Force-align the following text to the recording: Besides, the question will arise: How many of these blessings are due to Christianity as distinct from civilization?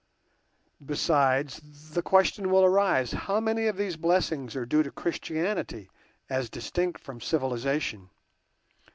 Besides, 0.83 1.91
the 1.91 2.01
question 2.01 2.49
will 2.49 2.65
arise: 2.65 3.11
How 3.11 3.39
many 3.39 3.67
of 3.67 3.77
these 3.77 3.97
blessings 3.97 4.55
are 4.55 4.65
due 4.65 4.81
to 4.81 4.89
Christianity 4.89 5.91
as 6.27 6.49
distinct 6.49 6.99
from 7.03 7.21
civilization? 7.21 8.09